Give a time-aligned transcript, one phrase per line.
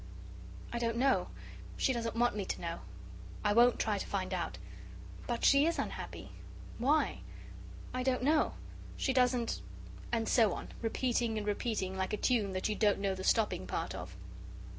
[0.73, 1.27] I don't know.
[1.77, 2.79] She doesn't want me to know.
[3.43, 4.57] I won't try to find out.
[5.27, 6.31] But she IS unhappy.
[6.79, 7.19] Why?
[7.93, 8.55] I don't know.
[8.97, 9.61] She doesn't"
[10.11, 13.67] and so on, repeating and repeating like a tune that you don't know the stopping
[13.67, 14.15] part of.